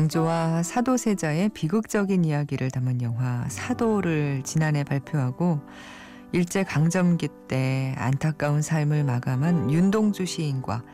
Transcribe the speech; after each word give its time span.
영조와 0.00 0.62
사도세자의 0.62 1.50
비극적인 1.50 2.24
이야기를 2.24 2.70
담은 2.70 3.02
영화 3.02 3.44
사도를 3.48 4.40
지난해 4.44 4.82
발표하고 4.82 5.60
일제 6.32 6.64
강점기 6.64 7.28
때 7.48 7.94
안타까운 7.98 8.62
삶을 8.62 9.04
마감한 9.04 9.70
윤동주 9.70 10.24
시인과 10.24 10.84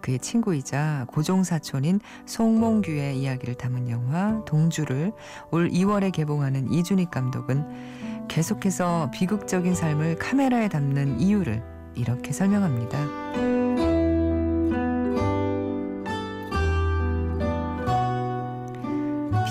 그의 0.00 0.18
친구이자 0.18 1.06
고종사촌인 1.10 2.00
송몽규의 2.24 3.18
이야기를 3.18 3.56
담은 3.56 3.90
영화 3.90 4.42
동주를 4.46 5.12
올 5.50 5.68
2월에 5.68 6.10
개봉하는 6.12 6.72
이준익 6.72 7.10
감독은 7.10 8.28
계속해서 8.28 9.10
비극적인 9.12 9.74
삶을 9.74 10.16
카메라에 10.16 10.68
담는 10.68 11.20
이유를 11.20 11.62
이렇게 11.96 12.32
설명합니다. 12.32 13.53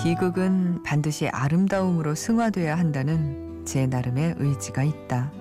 비극은 0.04 0.82
반드시 0.82 1.28
아름다움으로 1.28 2.14
승화돼야 2.14 2.76
한다는 2.76 3.64
제 3.64 3.86
나름의 3.86 4.34
의지가 4.36 4.82
있다. 4.82 5.32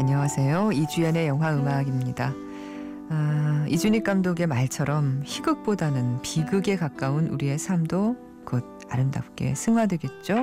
안녕하세요. 0.00 0.72
이주연의 0.72 1.28
영화 1.28 1.54
음악입니다. 1.54 2.34
아, 3.08 3.64
이준익 3.68 4.02
감독의 4.02 4.48
말처럼 4.48 5.22
희극보다는 5.24 6.22
비극에 6.22 6.74
가까운 6.74 7.28
우리의 7.28 7.60
삶도 7.60 8.16
곧 8.44 8.64
아름답게 8.88 9.54
승화되겠죠? 9.54 10.42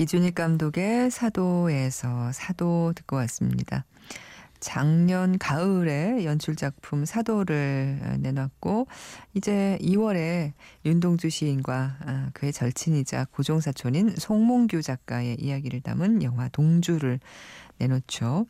이준익 0.00 0.34
감독의 0.34 1.10
사도에서 1.10 2.32
사도 2.32 2.94
듣고 2.96 3.16
왔습니다. 3.16 3.84
작년 4.58 5.36
가을에 5.36 6.24
연출 6.24 6.56
작품 6.56 7.04
사도를 7.04 8.16
내놨고 8.20 8.86
이제 9.34 9.76
2월에 9.82 10.54
윤동주 10.86 11.28
시인과 11.28 11.96
아, 12.00 12.30
그의 12.32 12.50
절친이자 12.50 13.26
고종사촌인 13.32 14.14
송몽규 14.16 14.80
작가의 14.80 15.36
이야기를 15.38 15.82
담은 15.82 16.22
영화 16.22 16.48
동주를 16.48 17.20
내놓죠. 17.76 18.46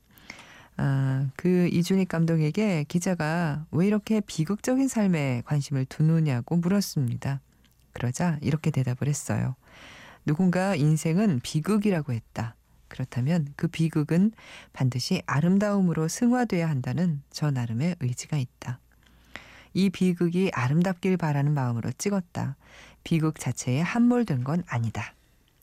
아, 0.77 1.31
그 1.35 1.69
이준익 1.73 2.07
감독에게 2.07 2.85
기자가 2.87 3.67
왜 3.73 3.89
이렇게 3.89 4.21
비극적인 4.21 4.87
삶에 4.87 5.43
관심을 5.47 5.87
두느냐고 5.87 6.55
물었습니다. 6.59 7.41
그러자 7.93 8.39
이렇게 8.41 8.71
대답을 8.71 9.09
했어요. 9.09 9.57
누군가 10.25 10.75
인생은 10.75 11.41
비극이라고 11.43 12.13
했다. 12.13 12.55
그렇다면 12.89 13.47
그 13.57 13.69
비극은 13.69 14.33
반드시 14.73 15.23
아름다움으로 15.27 16.09
승화돼야 16.09 16.69
한다는 16.69 17.23
저 17.31 17.51
나름의 17.51 17.97
의지가 18.01 18.37
있다. 18.37 18.81
이 19.73 19.91
비극이 19.91 20.51
아름답길 20.53 21.17
바라는 21.17 21.55
마음으로 21.55 21.93
찍었다. 21.93 22.57
비극 23.05 23.39
자체에 23.39 23.81
함몰된 23.81 24.45
건 24.45 24.65
아니다. 24.67 25.15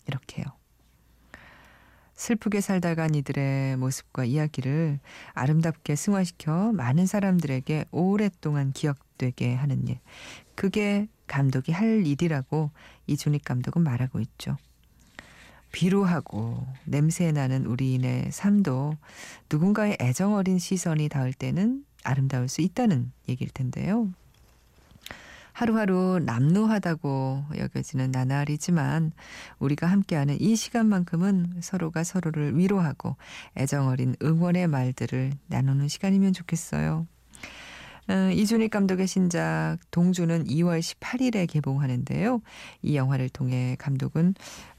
이렇게요. 0.07 0.45
슬프게 2.15 2.61
살다 2.61 2.95
간 2.95 3.13
이들의 3.13 3.77
모습과 3.77 4.25
이야기를 4.25 4.99
아름답게 5.33 5.95
승화시켜 5.95 6.71
많은 6.71 7.05
사람들에게 7.05 7.85
오랫동안 7.91 8.71
기억되게 8.71 9.53
하는 9.53 9.87
일. 9.87 9.99
그게 10.57 11.07
감독이 11.27 11.71
할 11.71 12.05
일이라고 12.05 12.71
이준익 13.05 13.45
감독은 13.45 13.83
말하고 13.83 14.19
있죠. 14.21 14.57
비루하고 15.71 16.65
냄새 16.83 17.31
나는 17.31 17.67
우리인의 17.67 18.31
삶도 18.31 18.95
누군가의 19.51 19.97
애정 20.01 20.33
어린 20.33 20.57
시선이 20.57 21.09
닿을 21.09 21.33
때는 21.33 21.85
아름다울 22.03 22.47
수 22.47 22.61
있다는 22.61 23.11
얘기일 23.29 23.51
텐데요. 23.53 24.11
하루하루 25.53 26.19
남루하다고 26.25 27.45
여겨지는 27.57 28.09
나날이지만 28.09 29.11
우리가 29.59 29.85
함께하는 29.85 30.41
이 30.41 30.55
시간만큼은 30.55 31.61
서로가 31.61 32.03
서로를 32.03 32.57
위로하고 32.57 33.15
애정 33.57 33.87
어린 33.89 34.15
응원의 34.23 34.67
말들을 34.67 35.33
나누는 35.45 35.87
시간이면 35.87 36.33
좋겠어요. 36.33 37.05
어, 38.09 38.31
이준익 38.31 38.71
감독의 38.71 39.05
신작 39.05 39.77
동주는 39.91 40.45
2월 40.45 40.79
18일에 40.79 41.47
개봉하는데요. 41.49 42.41
이 42.81 42.95
영화를 42.95 43.27
통해 43.27 43.75
감독은 43.79 44.33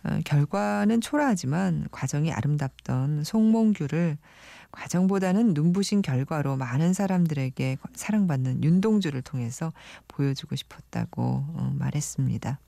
어, 0.04 0.18
결과는 0.24 1.02
초라하지만 1.02 1.88
과정이 1.90 2.32
아름답던 2.32 3.24
송몽규를 3.24 4.16
과정보다는 4.70 5.52
눈부신 5.54 6.00
결과로 6.00 6.56
많은 6.56 6.94
사람들에게 6.94 7.76
사랑받는 7.94 8.64
윤동주를 8.64 9.20
통해서 9.22 9.72
보여주고 10.08 10.56
싶었다고 10.56 11.22
어, 11.22 11.74
말했습니다. 11.78 12.58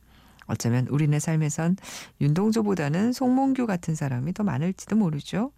어쩌면 0.46 0.88
우리네 0.88 1.20
삶에선 1.20 1.76
윤동주보다는 2.20 3.12
송몽규 3.12 3.66
같은 3.66 3.94
사람이 3.94 4.34
더 4.34 4.42
많을지도 4.42 4.96
모르죠. 4.96 5.52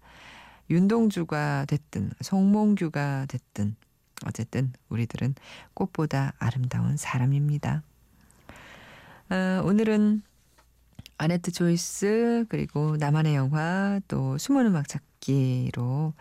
윤동주가 0.70 1.64
됐든 1.66 2.10
송몽규가 2.20 3.26
됐든 3.28 3.74
어쨌든 4.26 4.72
우리들은 4.88 5.34
꽃보다 5.74 6.34
아름다운 6.38 6.96
사람입니다. 6.96 7.82
아, 9.28 9.62
오늘은 9.64 10.22
아네트 11.18 11.52
조이스 11.52 12.46
그리고 12.48 12.96
나만의 12.96 13.34
영화 13.34 14.00
또 14.08 14.36
숨은 14.38 14.66
음악 14.66 14.88
찾기로 14.88 16.14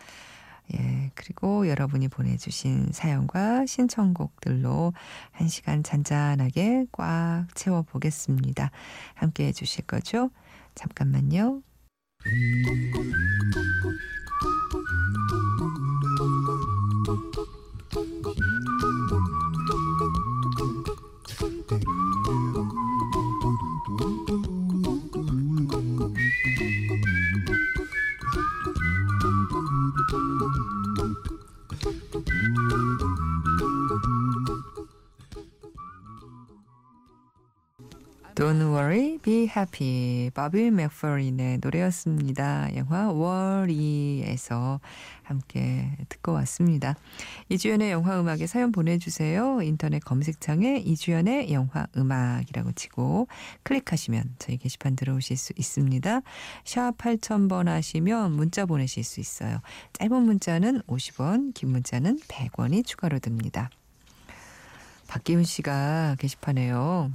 예, 0.73 1.11
그리고 1.15 1.67
여러분이 1.67 2.07
보내주신 2.07 2.91
사연과 2.91 3.65
신청곡들로 3.65 4.93
한 5.31 5.47
시간 5.47 5.83
잔잔하게 5.83 6.85
꽉 6.91 7.47
채워보겠습니다. 7.55 8.71
함께 9.15 9.47
해주실 9.47 9.85
거죠? 9.85 10.29
잠깐만요. 10.75 11.61
Happy. 39.55 40.29
바비 40.31 40.71
맥퍼린의 40.71 41.59
노래였습니다. 41.61 42.69
영화 42.75 43.11
월이에서 43.11 44.79
함께 45.23 45.91
듣고 46.09 46.33
왔습니다. 46.33 46.95
이주연의 47.49 47.91
영화 47.91 48.19
음악에 48.19 48.47
사연 48.47 48.71
보내주세요. 48.71 49.61
인터넷 49.61 49.99
검색창에 49.99 50.77
이주연의 50.77 51.53
영화 51.53 51.87
음악이라고 51.95 52.71
치고 52.73 53.27
클릭하시면 53.63 54.35
저희 54.39 54.57
게시판 54.57 54.95
들어오실 54.95 55.37
수 55.37 55.53
있습니다. 55.55 56.21
샵 56.63 56.97
8000번 56.97 57.65
하시면 57.65 58.31
문자 58.31 58.65
보내실 58.65 59.03
수 59.03 59.19
있어요. 59.19 59.59
짧은 59.93 60.21
문자는 60.23 60.81
50원, 60.83 61.53
긴 61.53 61.69
문자는 61.69 62.19
100원이 62.27 62.85
추가로 62.85 63.19
듭니다. 63.19 63.69
박기훈 65.07 65.43
씨가 65.43 66.15
게시판에요. 66.19 67.11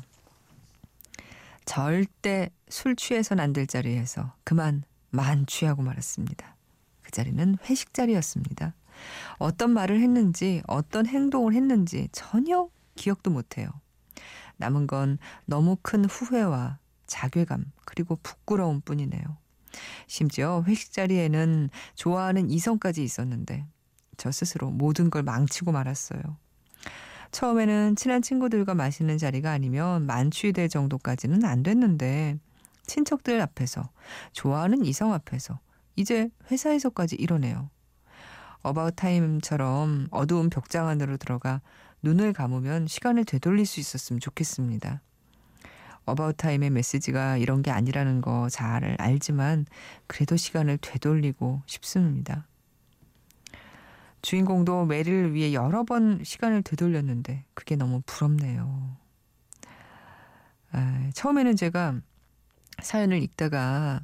절대 1.66 2.50
술 2.68 2.96
취해선 2.96 3.40
안 3.40 3.52
될 3.52 3.66
자리에서 3.66 4.34
그만 4.44 4.84
만취하고 5.10 5.82
말았습니다. 5.82 6.56
그 7.02 7.10
자리는 7.10 7.56
회식 7.68 7.92
자리였습니다. 7.92 8.74
어떤 9.38 9.72
말을 9.72 10.00
했는지 10.00 10.62
어떤 10.66 11.06
행동을 11.06 11.52
했는지 11.52 12.08
전혀 12.12 12.68
기억도 12.94 13.30
못해요. 13.30 13.68
남은 14.56 14.86
건 14.86 15.18
너무 15.44 15.76
큰 15.82 16.06
후회와 16.06 16.78
자괴감 17.06 17.70
그리고 17.84 18.16
부끄러움 18.22 18.80
뿐이네요. 18.80 19.22
심지어 20.06 20.64
회식 20.66 20.92
자리에는 20.92 21.68
좋아하는 21.94 22.50
이성까지 22.50 23.04
있었는데 23.04 23.66
저 24.16 24.32
스스로 24.32 24.70
모든 24.70 25.10
걸 25.10 25.22
망치고 25.22 25.72
말았어요. 25.72 26.20
처음에는 27.36 27.96
친한 27.96 28.22
친구들과 28.22 28.74
마시는 28.74 29.18
자리가 29.18 29.50
아니면 29.50 30.06
만취될 30.06 30.70
정도까지는 30.70 31.44
안 31.44 31.62
됐는데 31.62 32.38
친척들 32.86 33.42
앞에서 33.42 33.90
좋아하는 34.32 34.86
이성 34.86 35.12
앞에서 35.12 35.60
이제 35.96 36.30
회사에서까지 36.50 37.16
이러네요. 37.16 37.68
About 38.62 38.94
Time처럼 38.96 40.06
어두운 40.12 40.48
벽장 40.48 40.88
안으로 40.88 41.18
들어가 41.18 41.60
눈을 42.00 42.32
감으면 42.32 42.86
시간을 42.86 43.26
되돌릴 43.26 43.66
수 43.66 43.80
있었으면 43.80 44.18
좋겠습니다. 44.20 45.02
About 46.06 46.38
Time의 46.38 46.70
메시지가 46.70 47.36
이런 47.36 47.60
게 47.60 47.70
아니라는 47.70 48.22
거 48.22 48.48
잘 48.48 48.96
알지만 48.98 49.66
그래도 50.06 50.38
시간을 50.38 50.78
되돌리고 50.78 51.60
싶습니다. 51.66 52.46
주인공도 54.26 54.86
메리를 54.86 55.34
위해 55.34 55.52
여러 55.52 55.84
번 55.84 56.24
시간을 56.24 56.62
되돌렸는데 56.62 57.44
그게 57.54 57.76
너무 57.76 58.02
부럽네요. 58.06 58.96
아, 60.72 61.10
처음에는 61.14 61.54
제가 61.54 62.00
사연을 62.82 63.22
읽다가 63.22 64.00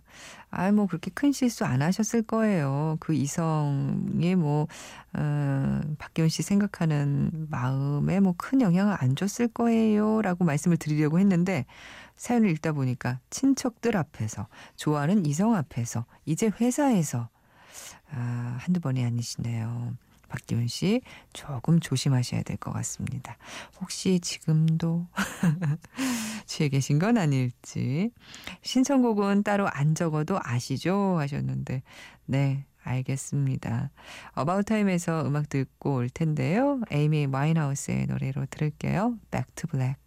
아 0.53 0.71
뭐 0.71 0.87
그렇게 0.87 1.11
큰 1.13 1.33
실수 1.33 1.65
안 1.65 1.83
하셨을 1.83 2.23
거예요. 2.23 2.99
그 3.01 3.15
이성이 3.15 4.37
뭐 4.37 4.69
어, 5.13 5.81
박기훈 5.99 6.29
씨 6.29 6.43
생각하는 6.45 7.49
마음에 7.51 8.21
뭐 8.21 8.35
큰 8.39 8.61
영향을 8.61 8.95
안 9.01 9.17
줬을 9.17 9.49
거예요라고 9.49 10.45
말씀을 10.45 10.77
드리려고 10.77 11.19
했는데 11.19 11.67
사연을 12.15 12.49
읽다 12.51 12.71
보니까 12.71 13.19
친척들 13.31 13.97
앞에서 13.97 14.47
좋아하는 14.77 15.27
이성 15.27 15.57
앞에서 15.57 16.05
이제 16.27 16.49
회사에서 16.61 17.29
아, 18.13 18.57
한두 18.61 18.79
번이 18.81 19.05
아니시네요. 19.05 19.97
박기훈 20.32 20.67
씨 20.69 21.02
조금 21.32 21.79
조심하셔야 21.81 22.43
될 22.43 22.56
것 22.56 22.73
같습니다. 22.73 23.37
혹시 23.81 24.20
지금도 24.20 25.06
취해 26.46 26.69
계신 26.69 26.99
건 26.99 27.19
아닐지. 27.19 28.11
신청곡은 28.62 29.43
따로 29.43 29.69
안 29.69 29.94
적어도 29.94 30.38
아시죠? 30.43 31.17
하셨는데 31.19 31.82
네. 32.26 32.64
알겠습니다. 32.84 33.93
About 34.35 34.65
Time에서 34.65 35.25
음악 35.25 35.49
듣고 35.49 35.94
올 35.94 36.11
텐데요. 36.11 36.81
에이미 36.90 37.26
와인하우스의 37.26 38.06
노래로 38.06 38.46
들을게요. 38.50 39.19
Back 39.31 39.55
to 39.55 39.69
Black. 39.70 40.02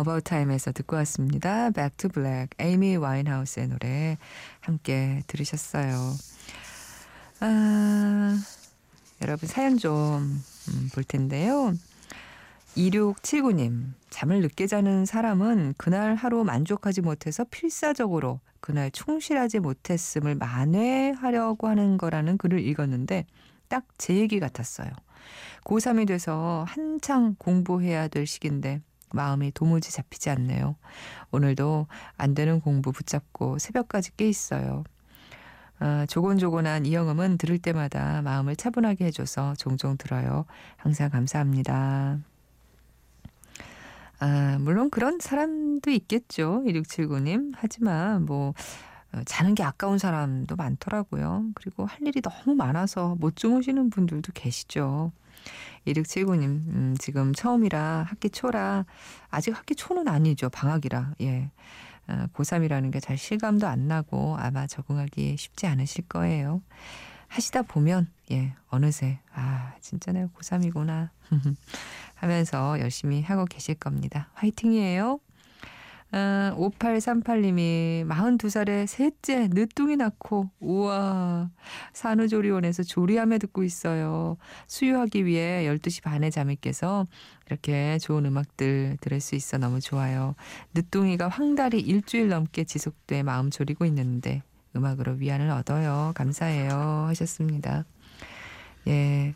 어바웃 0.00 0.24
타임에서 0.24 0.72
듣고 0.72 0.96
왔습니다. 0.96 1.70
Back 1.70 1.96
to 1.98 2.10
Black, 2.10 2.48
에이미 2.58 2.96
와인하우스의 2.96 3.68
노래 3.68 4.16
함께 4.60 5.22
들으셨어요. 5.26 6.14
아, 7.40 8.38
여러분 9.20 9.46
사연 9.46 9.76
좀볼 9.76 10.30
음, 10.68 11.04
텐데요. 11.06 11.74
2679님, 12.76 13.92
잠을 14.08 14.40
늦게 14.40 14.66
자는 14.66 15.04
사람은 15.04 15.74
그날 15.76 16.14
하루 16.14 16.44
만족하지 16.44 17.02
못해서 17.02 17.44
필사적으로 17.50 18.40
그날 18.60 18.90
충실하지 18.90 19.58
못했음을 19.58 20.34
만회하려고 20.34 21.68
하는 21.68 21.98
거라는 21.98 22.38
글을 22.38 22.60
읽었는데 22.60 23.26
딱 23.68 23.84
제 23.98 24.14
얘기 24.16 24.40
같았어요. 24.40 24.90
고3이 25.64 26.06
돼서 26.08 26.64
한창 26.66 27.34
공부해야 27.38 28.08
될 28.08 28.26
시기인데 28.26 28.80
마음이 29.12 29.52
도무지 29.52 29.92
잡히지 29.92 30.30
않네요. 30.30 30.76
오늘도 31.30 31.86
안 32.16 32.34
되는 32.34 32.60
공부 32.60 32.92
붙잡고 32.92 33.58
새벽까지 33.58 34.16
깨 34.16 34.28
있어요. 34.28 34.84
아, 35.78 36.04
조곤조곤한 36.06 36.84
이영음은 36.84 37.38
들을 37.38 37.58
때마다 37.58 38.20
마음을 38.22 38.54
차분하게 38.54 39.06
해줘서 39.06 39.54
종종 39.56 39.96
들어요. 39.96 40.44
항상 40.76 41.08
감사합니다. 41.08 42.18
아, 44.18 44.58
물론 44.60 44.90
그런 44.90 45.18
사람도 45.18 45.90
있겠죠. 45.90 46.62
1679님. 46.66 47.54
하지만 47.56 48.26
뭐, 48.26 48.52
어, 49.12 49.22
자는 49.24 49.54
게 49.54 49.62
아까운 49.62 49.96
사람도 49.96 50.56
많더라고요. 50.56 51.46
그리고 51.54 51.86
할 51.86 52.06
일이 52.06 52.20
너무 52.20 52.54
많아서 52.54 53.16
못 53.18 53.34
주무시는 53.36 53.88
분들도 53.88 54.32
계시죠. 54.34 55.12
2679님, 55.86 56.44
음, 56.44 56.96
지금 56.98 57.32
처음이라 57.32 58.06
학기 58.08 58.30
초라, 58.30 58.84
아직 59.30 59.56
학기 59.56 59.74
초는 59.74 60.08
아니죠. 60.08 60.50
방학이라, 60.50 61.14
예. 61.22 61.50
어, 62.08 62.26
고3이라는 62.34 62.92
게 62.92 63.00
잘 63.00 63.16
실감도 63.16 63.66
안 63.66 63.86
나고 63.88 64.36
아마 64.38 64.66
적응하기 64.66 65.36
쉽지 65.36 65.66
않으실 65.66 66.08
거예요. 66.08 66.62
하시다 67.28 67.62
보면, 67.62 68.10
예, 68.32 68.54
어느새, 68.68 69.20
아, 69.32 69.74
진짜 69.80 70.12
내가 70.12 70.26
고3이구나. 70.36 71.10
하면서 72.16 72.78
열심히 72.80 73.22
하고 73.22 73.44
계실 73.46 73.74
겁니다. 73.76 74.28
화이팅이에요. 74.34 75.20
아, 76.12 76.52
5838님이 76.56 78.06
42살에 78.08 78.86
셋째 78.86 79.48
늦둥이 79.48 79.96
낳고 79.96 80.50
우와 80.58 81.50
산후조리원에서 81.92 82.82
조리하며 82.82 83.38
듣고 83.38 83.62
있어요. 83.62 84.36
수유하기 84.66 85.24
위해 85.24 85.64
12시 85.66 86.02
반에 86.02 86.30
잠이 86.30 86.56
깨서 86.60 87.06
이렇게 87.46 87.98
좋은 87.98 88.26
음악들 88.26 88.96
들을 89.00 89.20
수 89.20 89.36
있어 89.36 89.58
너무 89.58 89.80
좋아요. 89.80 90.34
늦둥이가 90.74 91.28
황달이 91.28 91.80
일주일 91.80 92.28
넘게 92.28 92.64
지속돼 92.64 93.22
마음 93.22 93.50
졸이고 93.50 93.84
있는데 93.86 94.42
음악으로 94.74 95.12
위안을 95.14 95.50
얻어요. 95.50 96.12
감사해요 96.14 97.06
하셨습니다. 97.08 97.84
예. 98.88 99.34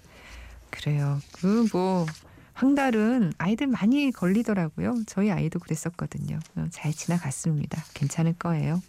그래요. 0.71 1.21
그뭐 1.33 2.07
황달은 2.55 3.33
아이들 3.39 3.67
많이 3.67 4.11
걸리더라고요. 4.11 5.03
저희 5.07 5.31
아이도 5.31 5.59
그랬었거든요. 5.59 6.39
어, 6.57 6.67
잘 6.71 6.93
지나갔습니다. 6.93 7.83
괜찮을 7.95 8.35
거예요. 8.39 8.81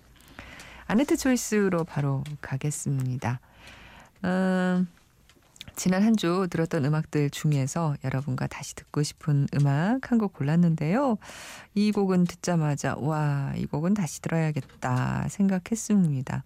아네뜨 0.88 1.18
choice로 1.18 1.84
바로 1.84 2.24
가겠습니다. 2.42 3.40
음, 4.24 4.28
지난 5.75 6.03
한 6.03 6.15
주 6.15 6.48
들었던 6.50 6.86
음악들 6.86 7.29
중에서 7.29 7.96
여러분과 8.03 8.48
다시 8.48 8.74
듣고 8.75 9.03
싶은 9.03 9.48
음악 9.55 10.12
한 10.12 10.17
곡 10.17 10.32
골랐는데요. 10.34 11.17
이 11.74 11.91
곡은 11.91 12.24
듣자마자 12.25 12.96
와, 12.98 13.51
이 13.58 13.65
곡은 13.65 13.94
다시 13.94 14.22
들어야겠다 14.22 15.27
생각했습니다. 15.29 16.44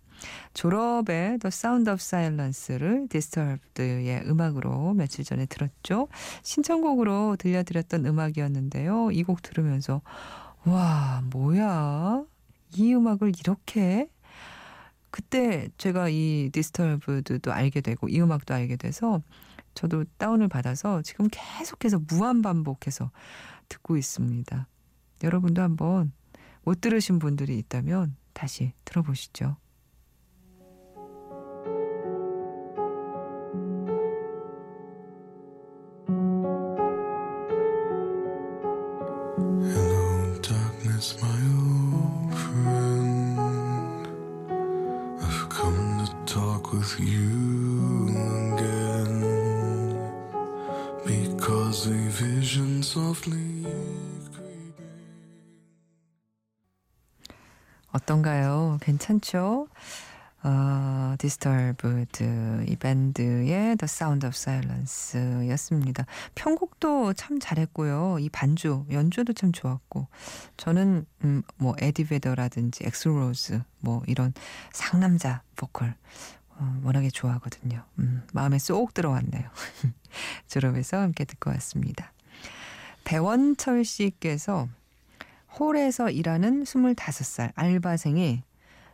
졸업의 0.53 1.37
The 1.39 1.47
Sound 1.47 1.89
of 1.89 1.97
Silence를 2.01 3.07
디스터브드의 3.09 4.23
음악으로 4.27 4.93
며칠 4.95 5.23
전에 5.23 5.45
들었죠. 5.45 6.07
신청곡으로 6.43 7.35
들려드렸던 7.37 8.05
음악이었는데요. 8.07 9.11
이 9.11 9.23
곡 9.23 9.41
들으면서 9.43 10.01
와 10.65 11.21
뭐야 11.31 12.23
이 12.75 12.93
음악을 12.95 13.33
이렇게 13.39 14.09
그때 15.11 15.69
제가 15.77 16.09
이 16.09 16.49
디스터브드도 16.51 17.51
알게 17.51 17.81
되고 17.81 18.07
이 18.09 18.21
음악도 18.21 18.53
알게 18.53 18.75
돼서 18.75 19.21
저도 19.73 20.03
다운을 20.17 20.47
받아서 20.47 21.01
지금 21.01 21.27
계속해서 21.31 22.01
무한 22.07 22.41
반복해서 22.41 23.11
듣고 23.67 23.97
있습니다. 23.97 24.67
여러분도 25.23 25.61
한번 25.61 26.11
못 26.63 26.81
들으신 26.81 27.19
분들이 27.19 27.57
있다면 27.57 28.15
다시 28.33 28.73
들어보시죠. 28.85 29.57
어떤가요? 57.93 58.77
괜찮죠? 58.81 59.69
어, 60.43 61.15
디스터브드 61.17 62.65
이 62.67 62.75
밴드의 62.75 63.77
The 63.77 63.85
Sound 63.85 64.27
of 64.27 64.35
Silence였습니다. 64.35 66.05
편곡도 66.35 67.13
참 67.13 67.39
잘했고요. 67.39 68.17
이 68.19 68.27
반주 68.27 68.85
연주도 68.91 69.31
참 69.31 69.53
좋았고 69.53 70.07
저는 70.57 71.05
음, 71.23 71.43
뭐 71.55 71.73
에디 71.79 72.03
베더라든지 72.05 72.83
액슬 72.85 73.30
로즈 73.30 73.61
뭐 73.79 74.03
이런 74.07 74.33
상남자 74.73 75.41
보컬 75.55 75.95
어, 76.59 76.81
워낙에 76.83 77.09
좋아하거든요. 77.09 77.83
음, 77.99 78.23
마음에 78.33 78.59
쏙 78.59 78.93
들어왔네요. 78.93 79.49
졸업에서 80.47 80.97
함께 80.97 81.25
듣고 81.25 81.49
왔습니다. 81.51 82.11
배원철 83.05 83.85
씨께서 83.85 84.67
홀에서 85.57 86.09
일하는 86.09 86.63
25살 86.63 87.51
알바생이 87.55 88.43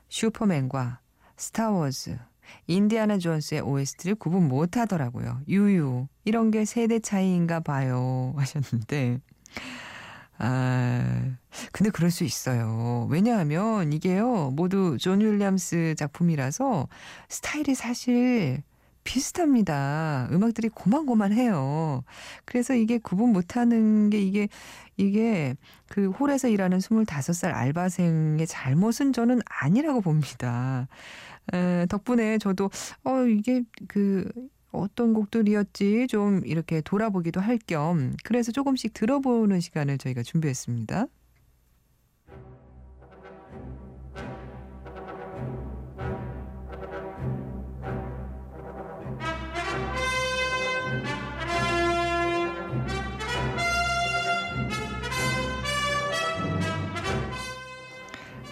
슈퍼맨과 0.10 1.00
스타워즈, 1.38 2.18
인디아나 2.68 3.18
존스의 3.18 3.62
OST를 3.62 4.16
구분 4.16 4.48
못 4.48 4.78
하더라고요. 4.78 5.42
유유. 5.48 6.08
이런 6.24 6.52
게 6.52 6.66
세대 6.66 7.00
차이인가 7.00 7.60
봐요. 7.60 8.34
하셨는데. 8.38 9.20
아, 10.38 11.38
근데 11.72 11.90
그럴 11.90 12.12
수 12.12 12.24
있어요. 12.24 13.08
왜냐하면 13.10 13.94
이게요, 13.94 14.52
모두 14.52 14.98
존 15.00 15.22
윌리엄스 15.22 15.96
작품이라서 15.98 16.88
스타일이 17.30 17.74
사실 17.76 18.64
비슷합니다. 19.06 20.28
음악들이 20.32 20.68
고만고만해요. 20.70 22.04
그래서 22.44 22.74
이게 22.74 22.98
구분 22.98 23.32
못하는 23.32 24.10
게 24.10 24.20
이게 24.20 24.50
이게 24.98 25.56
그 25.90 26.10
홀에서 26.10 26.48
일하는 26.50 26.80
25살 26.80 27.54
알바생의 27.54 28.48
잘못은 28.48 29.14
저는 29.14 29.42
아니라고 29.46 30.02
봅니다. 30.02 30.88
에, 31.54 31.86
덕분에 31.88 32.40
저도 32.40 32.72
어 33.04 33.22
이게 33.26 33.62
그 33.88 34.30
어떤 34.76 35.14
곡들이었지 35.14 36.08
좀 36.08 36.42
이렇게 36.46 36.82
돌아보기도 36.82 37.42
할 37.42 37.58
겸 37.68 38.16
그래서 38.24 38.52
조금씩 38.52 38.94
들어보는 38.94 39.60
시간을 39.62 39.98
저희가 39.98 40.24
준비했습니다. 40.24 41.08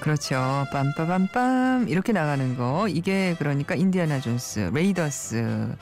그렇죠. 0.04 0.36
빰빠밤빰 0.70 1.90
이렇게 1.90 2.12
나가는 2.12 2.58
거 2.58 2.90
이게 2.90 3.38
그러니까 3.40 3.74
인디아나 3.74 4.20
존스 4.20 4.72
레이더스고요. 4.74 5.78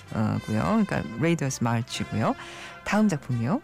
그러니까 0.46 1.02
레이더스 1.20 1.64
마치고요. 1.64 2.36
다음 2.84 3.08
작품이요. 3.08 3.62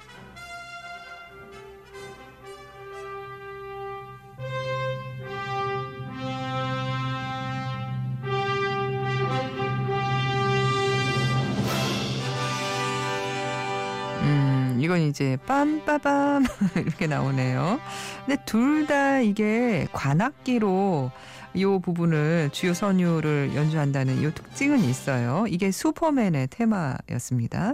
이제 15.18 15.36
빰빠밤 15.48 16.46
이렇게 16.78 17.08
나오네요. 17.08 17.80
근데 18.28 18.40
둘 18.46 18.86
다 18.86 19.20
이게 19.20 19.88
관악기로 19.92 21.12
이 21.56 21.66
부분을 21.84 22.52
주요 22.54 22.74
선율을 22.76 23.56
연주한다는 23.56 24.22
이 24.22 24.32
특징은 24.32 24.80
있어요. 24.84 25.46
이게 25.50 25.72
슈퍼맨의 25.72 26.50
테마였습니다. 26.52 27.74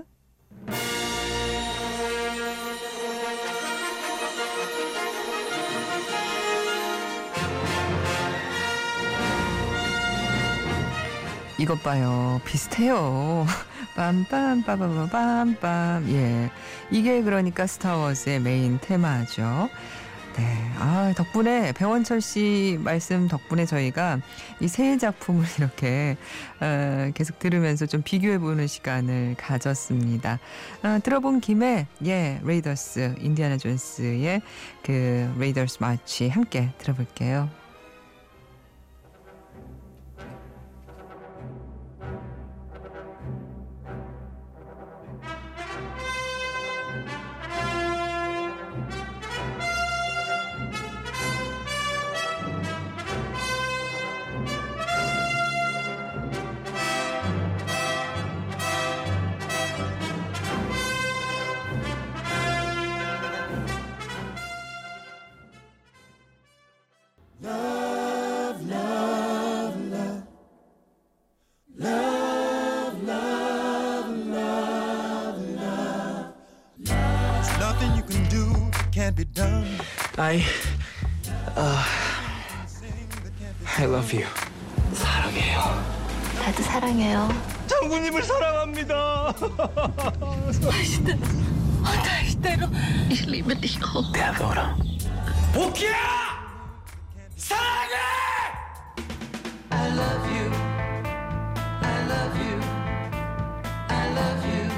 이것 11.60 11.82
봐요. 11.84 12.42
비슷해요. 12.46 13.46
빰빰 13.96 14.66
빠바바빰빰 14.66 16.10
예 16.10 16.50
이게 16.92 17.22
그러니까 17.22 17.68
스타워즈의 17.68 18.40
메인 18.40 18.80
테마죠. 18.82 19.70
네. 20.36 20.72
아, 20.80 21.14
덕분에 21.16 21.74
배원철 21.74 22.20
씨 22.20 22.80
말씀 22.82 23.28
덕분에 23.28 23.66
저희가 23.66 24.20
이 24.60 24.73
세 24.73 24.98
작품을 24.98 25.46
이렇게 25.60 26.18
어, 26.60 27.12
계속 27.14 27.38
들으면서 27.38 27.86
좀 27.86 28.02
비교해 28.02 28.40
보는 28.40 28.66
시간을 28.66 29.36
가졌습니다. 29.38 30.40
어, 30.84 31.00
들어본 31.04 31.40
김에 31.40 31.88
예, 32.06 32.40
레이더스 32.44 33.16
인디아나 33.20 33.58
존스의 33.58 34.42
그 34.82 35.32
Raiders 35.38 35.78
March 35.82 36.30
함께 36.30 36.72
들어볼게요. 36.80 37.63
You. 84.14 84.28
사랑해요. 84.94 85.60
나도 86.40 86.64
사랑해요. 86.64 87.30
장군님을 87.68 88.24
사랑합니다. 88.24 89.30
어, 89.30 90.52
다시대로. 91.84 92.68
Ich 93.10 93.26
liebe 93.28 93.56
dich 93.60 93.80
auch. 93.84 94.12
Te 94.14 94.22
adoro. 94.22 94.62
복희야! 95.54 95.94
사랑해! 97.36 97.94
I 99.70 99.88
love 99.90 100.32
you. 100.32 100.52
I 101.82 102.06
love 102.08 102.40
you. 102.40 102.60
I 103.90 104.08
love 104.14 104.46
you. 104.48 104.70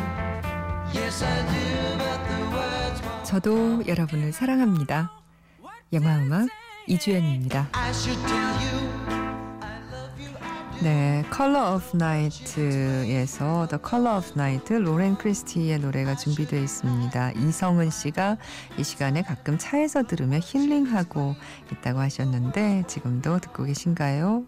Yes, 0.93 1.23
I 1.23 1.41
do, 1.45 1.97
but 1.97 2.19
the 2.27 2.41
words 2.51 3.01
won't 3.01 3.25
저도 3.25 3.83
여러분을 3.87 4.33
사랑합니다. 4.33 5.11
영화음악 5.93 6.47
이주연입니다. 6.87 7.69
I 7.73 7.89
should 7.91 8.19
tell 8.27 8.69
you. 8.69 8.74
네, 10.83 11.23
Color 11.33 11.75
of 11.75 11.91
Night에서 11.95 13.67
The 13.67 13.81
Color 13.87 14.17
of 14.17 14.31
Night 14.35 14.73
로렌 14.73 15.15
크리스티의 15.15 15.79
노래가 15.79 16.15
준비되어 16.15 16.59
있습니다. 16.59 17.31
이성은 17.31 17.89
씨가 17.89 18.37
이 18.77 18.83
시간에 18.83 19.21
가끔 19.21 19.57
차에서 19.57 20.03
들으며 20.03 20.37
힐링하고 20.41 21.35
있다고 21.71 21.99
하셨는데 21.99 22.83
지금도 22.87 23.39
듣고 23.39 23.63
계신가요? 23.63 24.43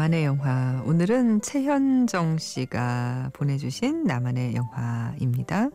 나만의 0.00 0.24
영화. 0.24 0.82
오늘은 0.86 1.42
최현정 1.42 2.38
씨가 2.38 3.32
보내주신 3.34 4.04
나만의 4.04 4.54
영화입니다. 4.54 5.68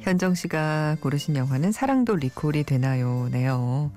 현정 0.00 0.34
씨가 0.34 0.96
고르신 1.02 1.36
영화는 1.36 1.72
사랑도 1.72 2.16
리콜이 2.16 2.64
되나요? 2.64 3.28
네요. 3.30 3.92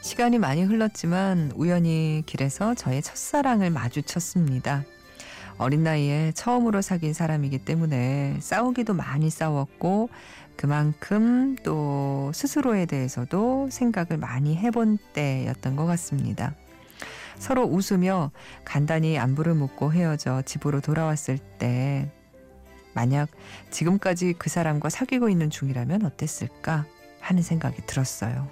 시간이 0.00 0.38
많이 0.38 0.64
흘렀지만 0.64 1.52
우연히 1.54 2.24
길에서 2.26 2.74
저의 2.74 3.02
첫사랑을 3.02 3.70
마주쳤습니다. 3.70 4.82
어린 5.60 5.82
나이에 5.82 6.32
처음으로 6.32 6.80
사귄 6.80 7.12
사람이기 7.12 7.58
때문에 7.58 8.38
싸우기도 8.40 8.94
많이 8.94 9.28
싸웠고 9.28 10.08
그만큼 10.56 11.54
또 11.62 12.30
스스로에 12.34 12.86
대해서도 12.86 13.68
생각을 13.70 14.16
많이 14.16 14.56
해본 14.56 14.96
때였던 15.12 15.76
것 15.76 15.84
같습니다. 15.84 16.54
서로 17.38 17.64
웃으며 17.64 18.30
간단히 18.64 19.18
안부를 19.18 19.52
묻고 19.52 19.92
헤어져 19.92 20.40
집으로 20.46 20.80
돌아왔을 20.80 21.36
때 21.36 22.10
만약 22.94 23.28
지금까지 23.70 24.36
그 24.38 24.48
사람과 24.48 24.88
사귀고 24.88 25.28
있는 25.28 25.50
중이라면 25.50 26.06
어땠을까 26.06 26.86
하는 27.20 27.42
생각이 27.42 27.82
들었어요. 27.84 28.48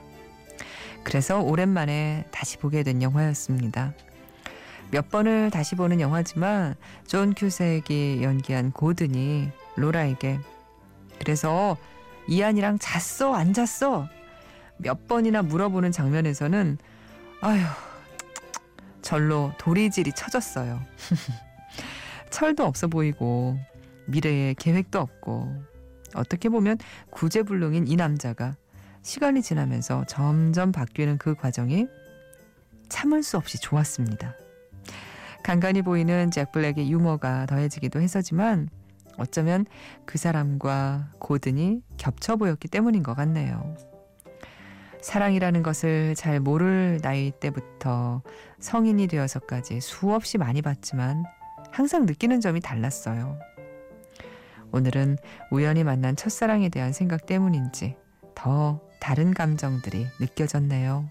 그래서 1.04 1.40
오랜만에 1.40 2.26
다시 2.32 2.58
보게 2.58 2.82
된 2.82 3.00
영화였습니다. 3.00 3.94
몇 4.90 5.10
번을 5.10 5.50
다시 5.50 5.74
보는 5.74 6.00
영화지만 6.00 6.74
존 7.06 7.34
큐색이 7.34 8.20
연기한 8.22 8.72
고든이 8.72 9.50
로라에게 9.76 10.38
그래서 11.18 11.76
이안이랑 12.26 12.78
잤어 12.78 13.34
안 13.34 13.52
잤어 13.52 14.08
몇 14.78 15.06
번이나 15.08 15.42
물어보는 15.42 15.92
장면에서는 15.92 16.78
아휴 17.40 17.60
절로 19.02 19.52
도리질이 19.58 20.12
쳐졌어요. 20.12 20.80
철도 22.30 22.64
없어 22.64 22.88
보이고 22.88 23.58
미래에 24.06 24.54
계획도 24.54 24.98
없고 24.98 25.62
어떻게 26.14 26.48
보면 26.48 26.78
구제불능인 27.10 27.88
이 27.88 27.96
남자가 27.96 28.56
시간이 29.02 29.42
지나면서 29.42 30.04
점점 30.06 30.72
바뀌는 30.72 31.18
그 31.18 31.34
과정이 31.34 31.86
참을 32.88 33.22
수 33.22 33.36
없이 33.36 33.58
좋았습니다. 33.60 34.34
간간히 35.48 35.80
보이는 35.80 36.30
잭 36.30 36.52
블랙의 36.52 36.92
유머가 36.92 37.46
더해지기도 37.46 38.02
했었지만 38.02 38.68
어쩌면 39.16 39.64
그 40.04 40.18
사람과 40.18 41.08
고든이 41.20 41.80
겹쳐 41.96 42.36
보였기 42.36 42.68
때문인 42.68 43.02
것 43.02 43.14
같네요. 43.14 43.74
사랑이라는 45.00 45.62
것을 45.62 46.14
잘 46.16 46.38
모를 46.38 47.00
나이 47.00 47.30
때부터 47.30 48.20
성인이 48.60 49.06
되어서까지 49.06 49.80
수없이 49.80 50.36
많이 50.36 50.60
봤지만 50.60 51.24
항상 51.70 52.04
느끼는 52.04 52.42
점이 52.42 52.60
달랐어요. 52.60 53.38
오늘은 54.72 55.16
우연히 55.50 55.82
만난 55.82 56.14
첫사랑에 56.14 56.68
대한 56.68 56.92
생각 56.92 57.24
때문인지 57.24 57.96
더 58.34 58.82
다른 59.00 59.32
감정들이 59.32 60.08
느껴졌네요. 60.20 61.08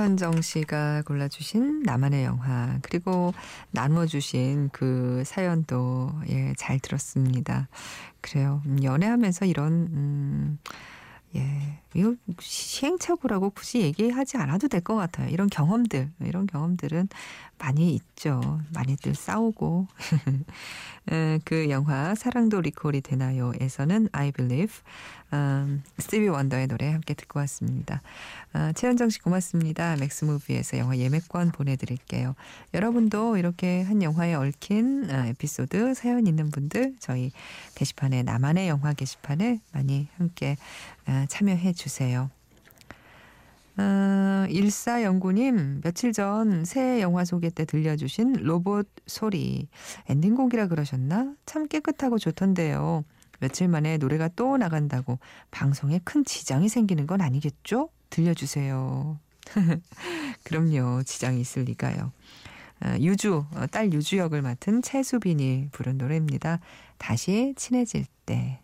최현정 0.00 0.40
씨가 0.40 1.02
골라주신 1.02 1.82
나만의 1.82 2.24
영화 2.24 2.78
그리고 2.80 3.34
나눠주신 3.70 4.70
그 4.72 5.22
사연도 5.26 6.10
예, 6.30 6.54
잘 6.56 6.78
들었습니다. 6.78 7.68
그래요. 8.22 8.62
음, 8.64 8.82
연애하면서 8.82 9.44
이런 9.44 9.72
음, 9.92 10.58
예 11.36 11.78
이거 11.94 12.14
시행착오라고 12.40 13.50
굳이 13.50 13.82
얘기하지 13.82 14.38
않아도 14.38 14.68
될 14.68 14.80
것 14.80 14.96
같아요. 14.96 15.28
이런 15.28 15.50
경험들 15.50 16.10
이런 16.20 16.46
경험들은 16.46 17.08
많이 17.58 17.92
있죠. 17.94 18.60
많이들 18.72 19.14
싸우고 19.14 19.86
에, 21.12 21.38
그 21.44 21.68
영화 21.68 22.14
사랑도 22.14 22.62
리콜이 22.62 23.02
되나요에서는 23.02 24.08
I 24.12 24.32
Believe 24.32 24.76
음, 25.32 25.82
스티비 25.98 26.28
원더의 26.28 26.66
노래 26.66 26.90
함께 26.90 27.14
듣고 27.14 27.38
왔습니다. 27.40 28.02
아, 28.52 28.72
최현정 28.72 29.10
씨 29.10 29.20
고맙습니다. 29.20 29.96
맥스무비에서 29.96 30.78
영화 30.78 30.96
예매권 30.96 31.52
보내드릴게요. 31.52 32.34
여러분도 32.74 33.36
이렇게 33.36 33.82
한 33.82 34.02
영화에 34.02 34.34
얽힌 34.34 35.08
아, 35.10 35.26
에피소드 35.28 35.94
사연 35.94 36.26
있는 36.26 36.50
분들 36.50 36.94
저희 36.98 37.30
게시판에 37.76 38.24
나만의 38.24 38.68
영화 38.68 38.92
게시판에 38.92 39.60
많이 39.72 40.08
함께 40.16 40.56
아, 41.06 41.26
참여해 41.28 41.74
주세요. 41.74 42.28
어, 43.78 44.46
일사영구님 44.50 45.80
며칠 45.82 46.12
전 46.12 46.64
새 46.64 47.00
영화 47.00 47.24
소개 47.24 47.48
때 47.50 47.64
들려주신 47.64 48.42
로봇 48.42 48.88
소리 49.06 49.68
엔딩곡이라 50.08 50.66
그러셨나? 50.66 51.34
참 51.46 51.66
깨끗하고 51.68 52.18
좋던데요. 52.18 53.04
며칠 53.40 53.68
만에 53.68 53.96
노래가 53.98 54.28
또 54.28 54.56
나간다고 54.56 55.18
방송에 55.50 56.00
큰 56.04 56.24
지장이 56.24 56.68
생기는 56.68 57.06
건 57.06 57.20
아니겠죠? 57.20 57.90
들려주세요. 58.10 59.18
그럼요. 60.44 61.02
지장이 61.02 61.40
있을 61.40 61.64
리가요. 61.64 62.12
어, 62.82 62.96
유주, 63.00 63.44
어, 63.54 63.66
딸 63.66 63.92
유주 63.92 64.16
역을 64.16 64.42
맡은 64.42 64.82
최수빈이 64.82 65.68
부른 65.72 65.98
노래입니다. 65.98 66.60
다시 66.98 67.54
친해질 67.56 68.06
때. 68.24 68.60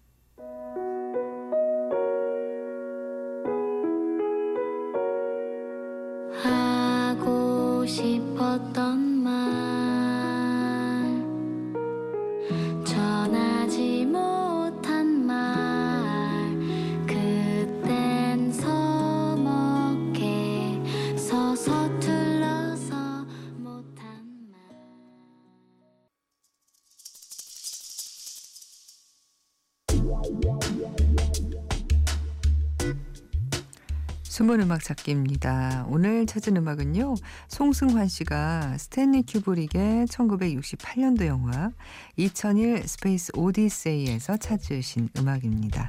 숨은 34.57 34.61
음악 34.63 34.83
찾기입니다. 34.83 35.87
오늘 35.89 36.25
찾은 36.25 36.57
음악은요. 36.57 37.15
송승환 37.49 38.09
씨가 38.09 38.79
스탠리 38.79 39.23
큐브릭의 39.23 40.07
1968년도 40.07 41.27
영화 41.27 41.71
2001 42.17 42.89
스페이스 42.89 43.33
오디세이에서 43.35 44.39
찾으신 44.39 45.11
음악입니다. 45.19 45.87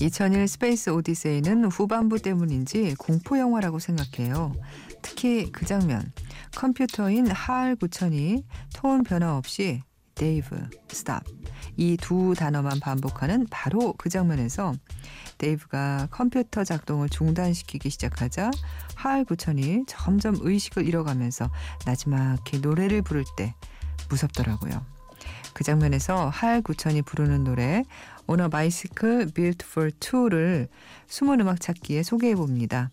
(2001) 0.00 0.46
스페이스 0.46 0.90
오디세이는 0.90 1.64
후반부 1.64 2.20
때문인지 2.20 2.96
공포 2.98 3.38
영화라고 3.38 3.78
생각해요. 3.78 4.52
특히 5.00 5.50
그 5.50 5.64
장면 5.64 6.12
컴퓨터인 6.54 7.30
할 7.30 7.76
구천이 7.76 8.44
톤 8.74 9.04
변화 9.04 9.38
없이 9.38 9.82
데이브 10.14 10.56
stop 10.88 11.24
이 11.76 11.95
두 11.95 12.34
단어만 12.36 12.80
반복하는 12.80 13.46
바로 13.50 13.94
그 13.98 14.08
장면에서 14.08 14.72
데이브가 15.38 16.08
컴퓨터 16.10 16.64
작동을 16.64 17.08
중단시키기 17.08 17.90
시작하자 17.90 18.50
할 18.94 19.24
구천이 19.24 19.84
점점 19.86 20.36
의식을 20.40 20.86
잃어가면서 20.86 21.50
나지막히 21.84 22.60
노래를 22.60 23.02
부를 23.02 23.24
때 23.36 23.54
무섭더라고요. 24.08 24.84
그 25.52 25.64
장면에서 25.64 26.28
할 26.28 26.62
구천이 26.62 27.02
부르는 27.02 27.44
노래 27.44 27.84
On 28.26 28.40
a 28.40 28.48
Bicycle 28.48 29.26
Built 29.32 29.64
for 29.66 29.90
Two를 29.98 30.68
숨은 31.06 31.40
음악 31.40 31.60
찾기에 31.60 32.02
소개해 32.02 32.34
봅니다. 32.34 32.90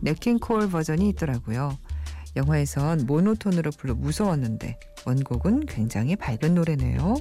냇 0.00 0.25
킹 0.25 0.51
콜 0.51 0.70
버전이 0.70 1.08
있더라고요. 1.10 1.76
영화에선 2.38 3.06
모노톤으로 3.06 3.72
불러 3.72 3.94
무서웠는데 3.94 4.78
원곡은 5.04 5.66
굉장히 5.66 6.16
밝은 6.16 6.54
노래네요. 6.54 7.16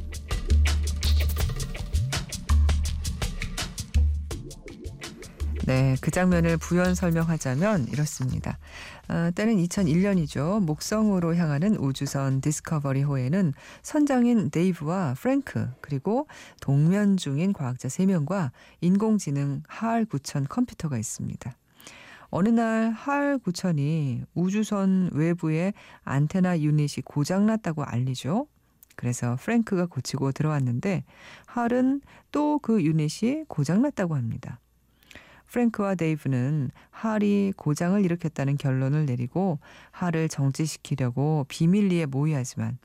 네, 5.66 5.98
그 6.00 6.12
장면을 6.12 6.56
부연 6.58 6.96
설명하자면 6.96 7.90
이렇습니다. 7.90 8.58
어, 9.10 9.32
때는 9.36 9.58
2001년이죠. 9.58 10.64
목성으로 10.64 11.36
향하는 11.36 11.76
우주선 11.78 12.40
디스커버리호에는 12.40 13.54
선장인 13.82 14.50
데이브와 14.50 15.16
프랭크 15.16 15.68
그리고 15.82 16.28
동면 16.62 17.18
중인 17.18 17.52
과학자 17.52 17.90
3명과 17.90 18.52
인공지능 18.80 19.64
하알 19.68 20.06
9000 20.06 20.46
컴퓨터가 20.46 20.98
있습니다. 20.98 21.54
어느 22.30 22.50
날 22.50 22.94
9000이 22.94 24.26
우주선 24.34 25.10
외부에 25.14 25.74
안테나 26.04 26.60
유닛이 26.60 27.04
고장났다고 27.06 27.84
알리죠. 27.84 28.48
그래서 28.96 29.38
프랭크가 29.40 29.86
고치고 29.86 30.32
들어왔는데 30.32 31.04
할은 31.46 32.02
또 32.32 32.60
그 32.60 32.84
유닛이 32.84 33.46
고장났다고 33.48 34.16
합니다. 34.16 34.60
프랭크와 35.48 35.96
데이브는 35.96 36.72
할이 36.90 37.54
고장을 37.56 38.04
일으켰다는 38.04 38.58
결론을 38.58 39.06
내리고 39.06 39.60
할을 39.92 40.28
정지시키려고 40.28 41.46
비밀리에 41.48 42.06
모의하지만 42.08 42.78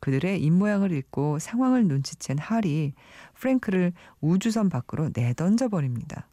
그들의 0.00 0.40
입모양을 0.40 0.92
읽고 0.92 1.40
상황을 1.40 1.84
눈치챈 1.84 2.36
할이 2.38 2.94
프랭크를 3.34 3.92
우주선 4.20 4.68
밖으로 4.68 5.10
내던져 5.12 5.68
버립니다. 5.68 6.28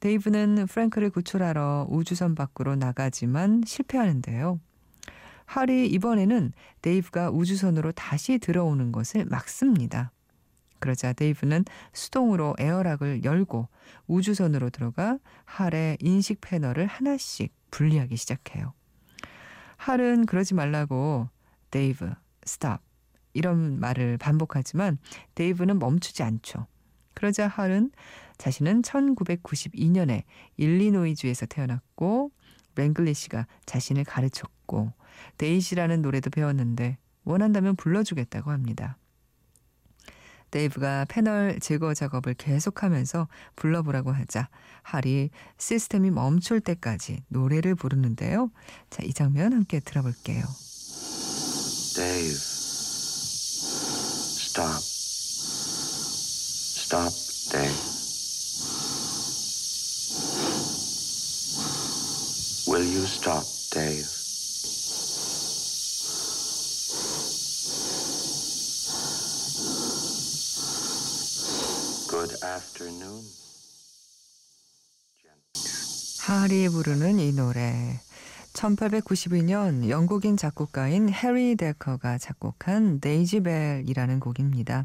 데이브는 0.00 0.66
프랭크를 0.66 1.10
구출하러 1.10 1.86
우주선 1.90 2.34
밖으로 2.34 2.76
나가지만 2.76 3.62
실패하는데요. 3.66 4.60
할이 5.46 5.86
이번에는 5.86 6.52
데이브가 6.82 7.30
우주선으로 7.30 7.92
다시 7.92 8.38
들어오는 8.38 8.92
것을 8.92 9.24
막습니다. 9.26 10.10
그러자 10.78 11.12
데이브는 11.12 11.64
수동으로 11.92 12.54
에어락을 12.58 13.24
열고 13.24 13.68
우주선으로 14.06 14.70
들어가 14.70 15.18
할의 15.44 15.98
인식 16.00 16.40
패널을 16.40 16.86
하나씩 16.86 17.54
분리하기 17.70 18.16
시작해요. 18.16 18.74
할은 19.76 20.26
그러지 20.26 20.54
말라고 20.54 21.28
데이브, 21.70 22.12
stop 22.44 22.82
이런 23.32 23.78
말을 23.80 24.18
반복하지만 24.18 24.98
데이브는 25.34 25.78
멈추지 25.78 26.22
않죠. 26.22 26.66
그러자 27.16 27.48
할은 27.48 27.90
자신은 28.38 28.82
1992년에 28.82 30.22
일리노이주에서 30.58 31.46
태어났고 31.46 32.30
랭글리 32.76 33.24
씨가 33.24 33.46
자신을 33.64 34.04
가르쳤고 34.04 34.92
데이지라는 35.38 36.02
노래도 36.02 36.30
배웠는데 36.30 36.98
원한다면 37.24 37.74
불러주겠다고 37.74 38.50
합니다. 38.52 38.98
데이브가 40.50 41.06
패널 41.08 41.58
제거 41.58 41.92
작업을 41.92 42.34
계속하면서 42.34 43.26
불러보라고 43.56 44.12
하자 44.12 44.48
할이 44.82 45.30
시스템이 45.58 46.10
멈출 46.10 46.60
때까지 46.60 47.24
노래를 47.28 47.74
부르는데요. 47.74 48.52
자, 48.90 49.02
이 49.02 49.12
장면 49.12 49.52
함께 49.52 49.80
들어볼게요. 49.80 50.44
Dave. 51.96 52.36
Stop. 54.46 54.85
Dave. 57.56 57.72
Will 62.68 62.84
you 62.84 63.04
stop, 63.04 63.46
Dave? 63.72 64.04
Good 72.10 72.36
afternoon. 72.44 73.24
할이 76.26 76.68
부르는 76.68 77.18
이 77.20 77.32
노래. 77.32 78.00
1892년 78.52 79.88
영국인 79.88 80.36
작곡가인 80.36 81.08
해리 81.08 81.56
데커가 81.56 82.18
작곡한 82.18 83.00
Daisy 83.00 83.38
Bell이라는 83.38 84.20
곡입니다. 84.20 84.84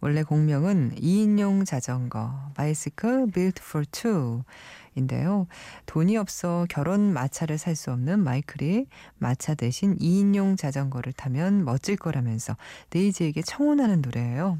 원래 0.00 0.22
곡명은 0.22 0.96
2인용 0.96 1.66
자전거 1.66 2.32
Bicycle 2.56 3.26
Built 3.30 3.62
for 3.62 3.86
Two 3.86 4.42
인데요. 4.94 5.46
돈이 5.86 6.16
없어 6.16 6.66
결혼 6.68 7.12
마차를 7.12 7.58
살 7.58 7.76
수 7.76 7.92
없는 7.92 8.18
마이클이 8.20 8.86
마차 9.18 9.54
대신 9.54 9.96
2인용 9.98 10.58
자전거를 10.58 11.12
타면 11.12 11.64
멋질 11.64 11.96
거라면서 11.96 12.56
데이지에게 12.90 13.42
청혼하는 13.42 14.02
노래예요. 14.02 14.58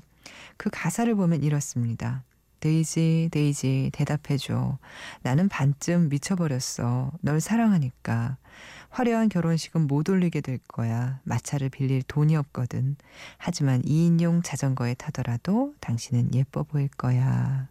그 0.57 0.71
가사를 0.71 1.13
보면 1.15 1.43
이렇습니다. 1.43 2.23
데이지, 2.61 3.31
데이지, 3.33 3.91
대답해줘. 3.93 4.79
나는 5.23 5.49
반쯤 5.49 6.09
미쳐버렸어. 6.09 7.13
널 7.23 7.41
사랑하니까. 7.41 8.37
화려한 8.91 9.29
결혼식은 9.29 9.87
못 9.87 10.09
올리게 10.09 10.41
될 10.41 10.59
거야. 10.69 11.21
마차를 11.25 11.69
빌릴 11.71 12.03
돈이 12.03 12.37
없거든. 12.37 12.97
하지만 13.39 13.83
2인용 13.83 14.43
자전거에 14.45 14.95
타더라도 14.95 15.75
당신은 15.81 16.35
예뻐 16.35 16.65
보일 16.65 16.89
거야. 16.89 17.69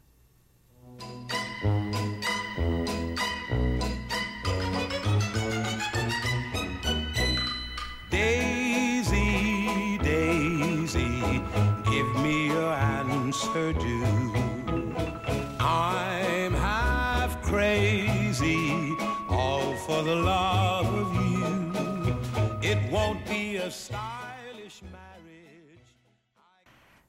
Daisy, 8.09 9.97
Daisy, 10.01 11.43
give 11.85 12.15
me 12.23 12.47
your 12.47 12.73
answer 12.73 13.73
due. 13.73 13.98
For 19.99 20.05
the 20.05 20.15
love 20.15 20.87
of 20.87 21.13
you. 21.15 21.43
It 22.61 22.79
won't 22.91 23.25
be 23.27 23.57
a 23.57 23.67
stylish 23.67 24.81
marriage. 24.83 25.83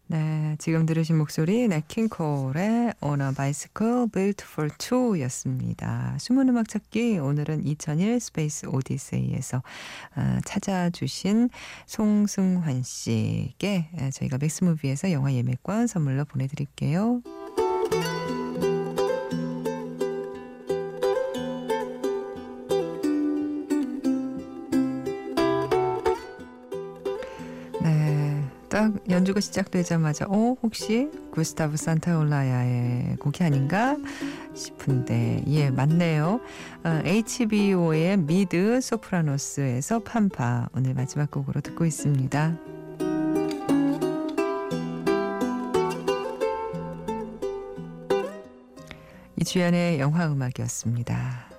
네, 0.09 0.57
지금 0.59 0.87
들으신 0.87 1.17
목소리 1.17 1.69
네킹콜의 1.69 2.95
On 3.01 3.21
a 3.21 3.33
Bicycle 3.33 4.09
Built 4.13 4.45
for 4.45 4.71
Two 4.79 5.21
였습니다. 5.21 6.17
숨은 6.19 6.49
음악 6.49 6.69
찾기 6.69 7.19
오늘은 7.19 7.65
2001 7.65 8.19
스페이스 8.19 8.67
오디세이에서 8.67 9.63
어, 10.17 10.39
찾아주신 10.45 11.51
송승환 11.87 12.83
에, 13.97 14.11
저희가 14.11 14.39
맥스무비에서 14.39 15.13
영화 15.13 15.33
예매권 15.33 15.87
선물로 15.87 16.25
보내드릴게요. 16.25 17.23
딱 28.81 28.95
연주가 29.11 29.41
시작되자마자 29.41 30.25
어 30.27 30.57
혹시 30.63 31.11
구스타브 31.33 31.77
산타올라야의 31.77 33.17
곡이 33.17 33.45
아닌가 33.45 33.99
싶은데 34.55 35.45
예 35.49 35.69
맞네요. 35.71 36.41
어, 36.85 37.03
HBO의 37.05 38.17
미드 38.17 38.81
소프라노스에서 38.81 39.99
판파 39.99 40.71
오늘 40.75 40.95
마지막 40.95 41.31
곡으로 41.31 41.61
듣고 41.61 41.85
있습니다. 41.85 42.57
이주연의 49.37 50.01
영화 50.01 50.27
음악이었습니다. 50.27 51.50